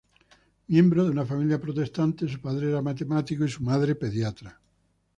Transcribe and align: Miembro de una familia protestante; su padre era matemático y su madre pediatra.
Miembro 0.71 1.05
de 1.05 1.11
una 1.11 1.27
familia 1.27 1.61
protestante; 1.61 2.27
su 2.27 2.41
padre 2.41 2.69
era 2.71 2.81
matemático 2.81 3.45
y 3.45 3.49
su 3.49 3.61
madre 3.61 3.93
pediatra. 3.93 4.59